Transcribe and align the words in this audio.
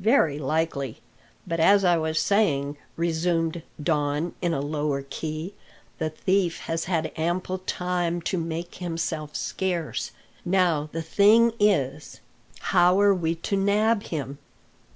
"Very 0.00 0.36
likely; 0.40 1.00
but 1.46 1.60
as 1.60 1.84
I 1.84 1.96
was 1.96 2.18
saying," 2.18 2.76
resumed 2.96 3.62
Don, 3.80 4.34
in 4.42 4.52
a 4.52 4.60
lower 4.60 5.02
key, 5.02 5.54
"the 5.98 6.10
thief 6.10 6.58
has 6.62 6.86
had 6.86 7.12
ample 7.16 7.58
time 7.58 8.20
to 8.22 8.36
make 8.36 8.74
himself 8.74 9.36
scarce. 9.36 10.10
Now 10.44 10.88
the 10.90 11.02
thing 11.02 11.52
is 11.60 12.18
how 12.74 13.00
are 13.00 13.14
we 13.14 13.36
to 13.46 13.56
nab 13.56 14.02
him?" 14.02 14.38